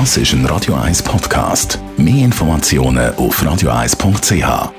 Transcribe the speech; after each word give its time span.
Das 0.00 0.16
ist 0.16 0.32
ein 0.32 0.44
Radio 0.46 0.74
1 0.74 1.04
Podcast. 1.04 1.78
Mehr 1.96 2.24
Informationen 2.24 3.14
auf 3.14 3.40
radio1.ch. 3.40 4.72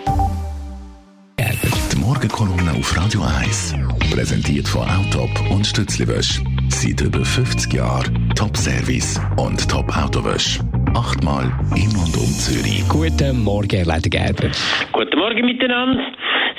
Die 1.39 1.97
Morgenkolumne 1.97 2.71
auf 2.77 2.97
Radio 2.97 3.21
1 3.21 3.75
präsentiert 4.13 4.67
von 4.67 4.81
Autop 4.81 5.31
und 5.49 5.65
Stützliwösch. 5.65 6.41
Seit 6.67 6.99
über 6.99 7.23
50 7.23 7.73
Jahren 7.73 8.29
Top-Service 8.35 9.21
und 9.37 9.57
Top-Autowösch. 9.71 10.59
Achtmal 10.93 11.45
in 11.77 11.95
und 11.95 12.13
um 12.17 12.31
Zürich. 12.35 12.83
Guten 12.89 13.41
Morgen, 13.41 13.71
Herr 13.71 13.85
Leiter 13.85 14.09
Gerber. 14.09 14.51
Guten 14.91 15.17
Morgen 15.17 15.45
miteinander. 15.45 16.11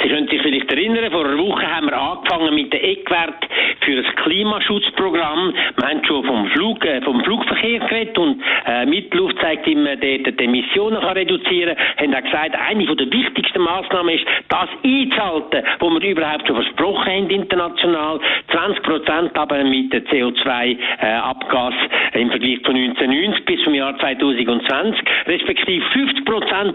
Sie 0.02 0.08
können 0.08 0.28
sich 0.28 0.40
vielleicht 0.40 0.70
erinnern, 0.72 1.10
vor 1.12 1.26
einer 1.26 1.36
Woche 1.36 1.66
haben 1.66 1.88
wir 1.88 2.00
angefangen 2.00 2.54
mit 2.54 2.72
den 2.72 2.80
Eckwert 2.80 3.44
für 3.86 4.02
das 4.02 4.14
Klimaschutzprogramm. 4.16 5.54
Wir 5.76 5.88
haben 5.88 6.04
schon 6.04 6.24
vom, 6.24 6.46
Flug, 6.48 6.84
äh, 6.84 7.00
vom 7.02 7.22
Flugverkehr 7.22 7.78
geredet 7.80 8.18
und 8.18 8.42
äh, 8.66 8.84
Mittelluft 8.84 9.38
zeigt 9.40 9.66
immer, 9.66 9.96
der 9.96 10.18
die 10.18 10.44
Emissionen 10.44 11.00
kann 11.00 11.16
reduzieren 11.16 11.76
kann. 11.76 12.12
Haben 12.12 12.14
auch 12.14 12.24
gesagt, 12.24 12.54
eine 12.68 12.84
der 12.84 13.12
wichtigsten 13.12 13.62
Maßnahmen 13.62 14.14
ist, 14.14 14.24
das 14.48 14.68
einzuhalten, 14.84 15.62
was 15.78 16.02
wir 16.02 16.10
überhaupt 16.10 16.46
schon 16.46 16.56
versprochen 16.56 17.06
haben 17.12 17.30
international. 17.30 18.20
20 18.50 18.82
Prozent 18.82 19.38
aber 19.38 19.64
mit 19.64 19.92
der 19.92 20.04
CO2-Abgas 20.06 21.74
äh, 22.12 22.20
im 22.20 22.30
Vergleich 22.30 22.62
zu 22.64 22.72
1990 22.72 23.44
bis 23.44 23.62
zum 23.64 23.74
Jahr 23.74 23.96
2020, 23.98 25.00
respektive 25.26 25.84
50 25.92 26.24
Prozent 26.24 26.74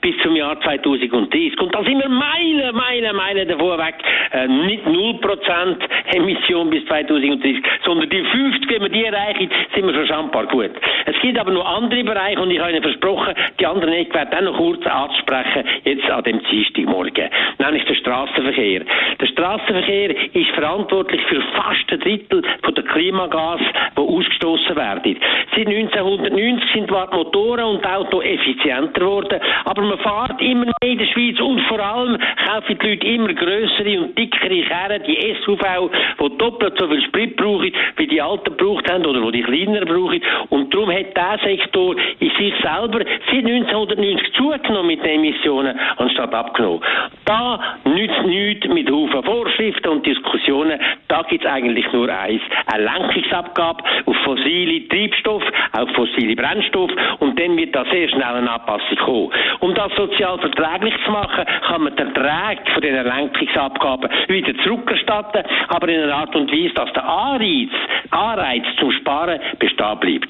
bis 0.00 0.14
zum 0.22 0.36
Jahr 0.36 0.60
2030. 0.60 1.60
Und 1.60 1.74
da 1.74 1.82
sind 1.82 1.98
wir 1.98 2.08
Meilen 2.08 2.60
Meilen, 2.72 3.16
Meilen, 3.16 3.48
davor 3.48 3.78
weg. 3.78 3.94
Äh, 4.32 4.48
nicht 4.48 4.84
0% 4.86 5.76
Emission 6.14 6.70
bis 6.70 6.84
2030, 6.86 7.62
sondern 7.84 8.08
die 8.08 8.22
50, 8.22 8.70
wenn 8.70 8.82
wir 8.82 8.88
die 8.88 9.04
erreichen, 9.04 9.50
sind 9.74 9.86
wir 9.86 9.94
schon 9.94 10.06
schambar 10.06 10.46
gut. 10.46 10.70
Es 11.06 11.20
gibt 11.20 11.38
aber 11.38 11.50
noch 11.50 11.66
andere 11.66 12.04
Bereiche 12.04 12.40
und 12.40 12.50
ich 12.50 12.58
habe 12.58 12.72
Ihnen 12.72 12.82
versprochen, 12.82 13.34
die 13.58 13.66
anderen 13.66 13.94
Eckwerte 13.94 14.36
auch 14.38 14.42
noch 14.42 14.56
kurz 14.56 14.86
anzusprechen, 14.86 15.64
jetzt 15.84 16.10
an 16.10 16.24
dem 16.24 16.40
Dienstagmorgen. 16.44 17.30
Nämlich 17.58 17.84
der 17.84 17.94
Straßenverkehr. 17.94 18.82
Der 19.20 19.26
Straßenverkehr 19.26 20.34
ist 20.34 20.50
verantwortlich 20.50 21.20
für 21.28 21.42
fast 21.54 21.90
ein 21.90 22.00
Drittel 22.00 22.42
von 22.62 22.74
der 22.74 22.84
Klimagase, 22.84 23.64
die 23.96 24.00
ausgestoßen 24.00 24.76
werden. 24.76 25.16
Seit 25.54 25.66
1990 25.66 26.72
sind 26.72 26.90
die 26.90 27.16
Motoren 27.16 27.64
und 27.64 27.86
Auto 27.86 28.22
effizienter 28.22 29.00
geworden, 29.00 29.40
aber 29.64 29.82
man 29.82 29.98
fährt 29.98 30.40
immer 30.40 30.66
mehr 30.66 30.92
in 30.92 30.98
der 30.98 31.06
Schweiz 31.06 31.40
und 31.40 31.60
vor 31.62 31.80
allem 31.80 32.18
kaufen 32.46 32.78
die 32.78 32.88
Leute 32.88 33.06
immer 33.06 33.34
grössere 33.34 34.00
und 34.00 34.16
dickere 34.16 34.62
Kerren, 34.62 35.02
die 35.06 35.36
SUV, 35.44 35.90
die 36.20 36.36
doppelt 36.38 36.78
so 36.78 36.88
viel 36.88 37.02
Sprit 37.02 37.36
brauchen, 37.36 37.72
wie 37.96 38.06
die 38.06 38.20
alten 38.20 38.56
gebraucht 38.56 38.90
haben 38.90 39.04
oder 39.06 39.30
die 39.32 39.42
kleineren 39.42 39.88
brauchen. 39.88 40.20
Und 40.50 40.72
darum 40.72 40.90
hat 40.90 41.16
dieser 41.16 41.38
Sektor 41.44 41.96
in 42.18 42.30
sich 42.30 42.54
selber 42.62 43.00
seit 43.00 43.44
1990 43.44 44.32
zugenommen 44.34 44.86
mit 44.86 45.04
den 45.04 45.20
Emissionen, 45.20 45.78
anstatt 45.96 46.34
abgenommen. 46.34 46.82
Da 47.30 47.60
nützt 47.84 48.26
nichts 48.26 48.66
mit 48.66 48.90
Haufen 48.90 49.22
Vorschriften 49.22 49.88
und 49.88 50.04
Diskussionen. 50.04 50.80
Da 51.06 51.22
gibt 51.22 51.44
es 51.44 51.48
eigentlich 51.48 51.86
nur 51.92 52.08
eins. 52.08 52.42
Eine 52.66 52.86
Lenkungsabgabe 52.86 53.84
auf 54.06 54.16
fossile 54.24 54.88
Treibstoffe, 54.88 55.46
auf 55.78 55.88
fossile 55.90 56.34
Brennstoffe 56.34 56.90
und 57.20 57.38
dann 57.38 57.56
wird 57.56 57.72
da 57.72 57.84
sehr 57.84 58.08
schnell 58.08 58.24
eine 58.24 58.50
Anpassung 58.50 58.98
kommen. 59.04 59.30
Um 59.60 59.72
das 59.76 59.92
sozial 59.94 60.40
verträglich 60.40 60.94
zu 61.04 61.12
machen, 61.12 61.44
kann 61.68 61.84
man 61.84 61.94
den 61.94 62.08
Erträge 62.08 62.68
von 62.72 62.82
diesen 62.82 63.04
Lenkungsabgaben 63.04 64.10
wieder 64.26 64.64
zurückerstatten, 64.64 65.44
aber 65.68 65.88
in 65.88 66.02
einer 66.02 66.16
Art 66.16 66.34
und 66.34 66.50
Weise, 66.50 66.74
dass 66.74 66.92
der 66.94 67.08
Anreiz, 67.08 67.70
Anreiz 68.10 68.64
zum 68.80 68.90
Sparen 68.90 69.38
bestehen 69.60 70.00
bleibt. 70.00 70.28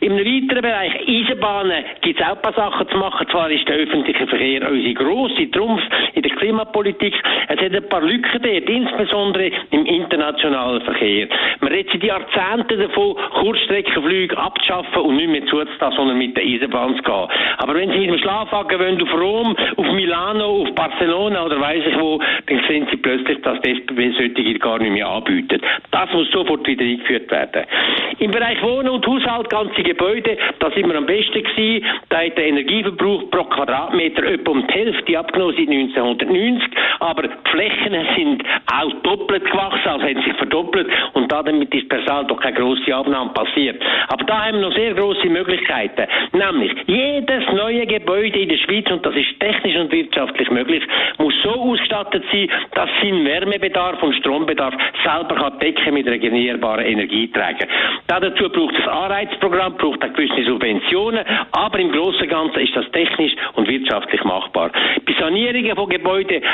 Im 0.00 0.16
weiteren 0.16 0.62
Bereich 0.62 0.94
Eisenbahnen 1.06 1.84
gibt 2.00 2.18
es 2.18 2.26
auch 2.26 2.36
ein 2.36 2.42
paar 2.42 2.54
Sachen 2.54 2.88
zu 2.88 2.96
machen. 2.96 3.26
Zwar 3.28 3.50
ist 3.50 3.68
der 3.68 3.76
öffentliche 3.76 4.26
Verkehr 4.26 4.70
unsere 4.70 4.94
grosse 4.94 5.50
Trumpf 5.50 5.82
in 6.14 6.22
der 6.22 6.29
Klimapolitik. 6.36 7.14
Es 7.48 7.60
hat 7.60 7.74
ein 7.74 7.88
paar 7.88 8.02
Lücken 8.02 8.42
dort, 8.42 8.68
insbesondere 8.68 9.50
im 9.70 9.86
internationalen 9.86 10.82
Verkehr. 10.82 11.28
Man 11.60 11.72
redet 11.72 11.92
seit 11.92 12.04
Jahrzehnten 12.04 12.80
davon, 12.80 13.16
Kurzstreckenflüge 13.40 14.36
abzuschaffen 14.36 15.02
und 15.02 15.16
nicht 15.16 15.30
mehr 15.30 15.46
zuzulassen, 15.46 15.96
sondern 15.96 16.18
mit 16.18 16.36
der 16.36 16.44
Eisenbahn 16.44 16.96
zu 16.96 17.02
gehen. 17.02 17.28
Aber 17.58 17.74
wenn 17.74 17.90
Sie 17.90 17.98
mit 17.98 18.10
dem 18.10 18.18
Schlafwagen 18.18 18.78
wollen, 18.78 19.02
auf 19.02 19.20
Rom, 19.20 19.56
auf 19.76 19.92
Milano, 19.92 20.62
auf 20.62 20.74
Barcelona 20.74 21.44
oder 21.44 21.60
weiß 21.60 21.82
ich 21.86 21.98
wo, 21.98 22.20
dann 22.46 22.60
sehen 22.68 22.86
Sie 22.90 22.96
plötzlich, 22.96 23.40
dass 23.42 23.60
das 23.60 23.76
SBB 23.76 24.12
solche 24.16 24.58
gar 24.58 24.78
nicht 24.78 24.92
mehr 24.92 25.08
anbietet. 25.08 25.62
Das 25.90 26.12
muss 26.12 26.30
sofort 26.30 26.66
wieder 26.66 26.84
eingeführt 26.84 27.30
werden. 27.30 27.64
Im 28.18 28.30
Bereich 28.30 28.62
Wohnen 28.62 28.90
und 28.90 29.06
Haushalt, 29.06 29.50
ganze 29.50 29.82
Gebäude, 29.82 30.36
da 30.58 30.70
sind 30.70 30.86
wir 30.86 30.96
am 30.96 31.06
besten 31.06 31.42
gewesen. 31.42 31.84
Da 32.08 32.18
hat 32.18 32.36
der 32.36 32.46
Energieverbrauch 32.46 33.30
pro 33.30 33.44
Quadratmeter 33.44 34.24
etwa 34.24 34.50
um 34.50 34.66
die 34.66 34.72
Hälfte 34.72 35.18
abgenommen 35.18 35.54
seit 35.56 35.68
1990. 36.10 36.70
Aber 37.00 37.22
die 37.22 37.50
Flächen 37.50 37.94
sind 38.16 38.42
auch 38.72 38.92
doppelt 39.02 39.44
gewachsen, 39.44 39.88
also 39.88 40.04
haben 40.04 40.22
sich 40.22 40.34
verdoppelt. 40.34 40.88
Und 41.14 41.30
damit 41.32 41.74
ist 41.74 41.88
per 41.88 42.02
Saldo 42.04 42.34
keine 42.36 42.56
grosse 42.56 42.94
Abnahme 42.94 43.30
passiert. 43.32 43.82
Aber 44.08 44.24
da 44.24 44.46
haben 44.46 44.60
wir 44.60 44.68
noch 44.68 44.74
sehr 44.74 44.94
grosse 44.94 45.28
Möglichkeiten. 45.28 46.06
Nämlich, 46.32 46.72
jedes 46.86 47.44
neue 47.52 47.86
Gebäude 47.86 48.38
in 48.38 48.48
der 48.48 48.58
Schweiz, 48.58 48.90
und 48.90 49.04
das 49.04 49.14
ist 49.14 49.38
technisch 49.40 49.76
und 49.76 49.92
wirtschaftlich 49.92 50.50
möglich, 50.50 50.82
muss 51.18 51.34
so 51.42 51.50
ausgestattet 51.50 52.24
sein, 52.32 52.48
dass 52.74 52.88
sein 53.00 53.24
Wärmebedarf 53.24 54.02
und 54.02 54.14
Strombedarf 54.16 54.74
selber 55.04 55.34
kann 55.34 55.58
decken 55.58 55.94
mit 55.94 56.06
regenierbaren 56.06 56.84
Energieträgern. 56.84 57.68
Dazu 58.06 58.48
braucht 58.50 58.74
es 58.78 58.86
Anreizprogramm, 58.86 59.76
braucht 59.76 60.04
auch 60.04 60.12
gewisse 60.12 60.44
Subventionen, 60.44 61.24
aber 61.52 61.78
im 61.78 61.92
Großen 61.92 62.22
und 62.22 62.28
Ganzen 62.28 62.60
ist 62.60 62.76
das 62.76 62.90
technisch 62.92 63.32
und 63.54 63.68
wirtschaftlich 63.68 64.22
machbar. 64.24 64.70
Bei 65.06 65.12
Sanierungen 65.18 65.74
von 65.76 65.88
Gebäuden 65.88 65.99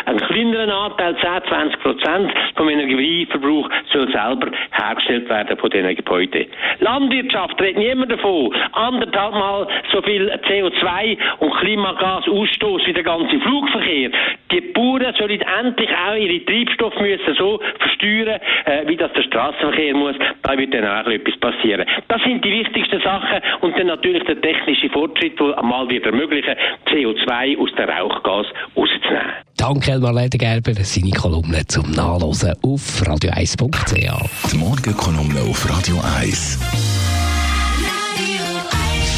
ein 0.07 0.17
kleineren 0.19 0.71
Anteil, 0.71 1.17
10, 1.17 1.49
20 1.49 1.81
Prozent 1.81 2.33
vom 2.57 2.69
Energieverbrauch 2.69 3.69
soll 3.93 4.11
selber 4.13 4.49
hergestellt 4.73 5.29
werden 5.29 5.57
von 5.57 5.71
diesen 5.71 5.95
Gebäuden. 5.95 6.47
Landwirtschaft 6.81 7.61
redet 7.61 7.79
niemand 7.79 8.13
davon. 8.13 8.55
Anderthalb 8.73 9.35
Mal 9.35 9.67
so 9.93 10.03
viel 10.03 10.31
CO2 10.31 11.19
und 11.41 11.55
Klimagasausstoß 11.57 12.87
wie 12.87 12.93
der 12.93 13.03
ganze 13.03 13.39
Flugverkehr. 13.41 14.11
Die 14.51 14.61
Bauern 14.73 15.15
sollen 15.19 15.41
endlich 15.41 15.91
auch 15.91 16.15
ihre 16.15 16.45
Treibstoffe 16.45 17.01
müssen 17.01 17.35
so 17.37 17.61
versteuern, 17.79 18.41
äh, 18.65 18.87
wie 18.87 18.97
das 18.97 19.13
der 19.13 19.23
Straßenverkehr 19.23 19.95
muss. 19.95 20.17
Da 20.43 20.57
wird 20.57 20.73
dann 20.73 20.87
auch 20.87 21.07
etwas 21.11 21.37
passieren. 21.39 21.87
Das 22.09 22.23
sind 22.23 22.45
die 22.45 22.53
wichtigsten 22.61 23.01
Sachen 23.01 23.41
und 23.61 23.77
dann 23.79 23.89
natürlich 23.89 24.23
der 24.25 24.41
technische 24.41 24.89
Fortschritt, 24.91 25.39
der 25.41 25.59
einmal 25.59 25.89
wird 25.89 26.07
ermöglichen, 26.07 26.55
CO2 26.87 27.59
aus 27.59 27.71
der 27.77 27.89
Rauchgas 27.89 28.47
rauszunehmen. 28.77 29.33
Danke, 29.57 29.93
Elmar 29.93 30.13
Ledergerber, 30.13 30.75
seine 30.75 31.11
Kolumne 31.11 31.67
zum 31.67 31.91
Nachlesen 31.91 32.53
auf 32.63 33.03
radio1.ch. 33.03 34.53
Die 34.53 34.57
Morgenkolumne 34.59 35.41
auf 35.49 35.67
Radio 35.69 35.97
1. 36.21 36.61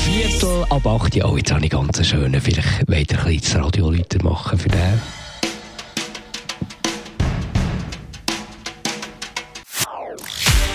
Viertel 0.08 0.64
ab 0.70 0.86
8 0.86 1.16
Uhr. 1.16 1.32
Oh, 1.32 1.36
jetzt 1.36 1.52
habe 1.52 1.64
ich 1.64 1.70
ganz 1.70 1.98
einen 1.98 2.04
schönen. 2.04 2.40
Vielleicht 2.40 2.88
wollt 2.88 3.12
ihr 3.12 3.18
ein 3.18 3.24
bisschen 3.26 3.60
das 3.60 3.76
Radio 3.76 3.92
machen 4.22 4.58
für 4.58 4.68
den. 4.68 5.17